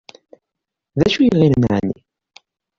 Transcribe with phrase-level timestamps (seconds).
[0.99, 1.97] D acu i ɣilen εni?